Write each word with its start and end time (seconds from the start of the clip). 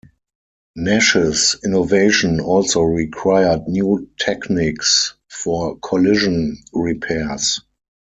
Nash's 0.75 1.55
innovation 1.63 2.39
also 2.39 2.81
required 2.81 3.67
new 3.67 4.09
techniques 4.17 5.13
for 5.29 5.77
collision 5.77 6.57
repairs. 6.73 7.61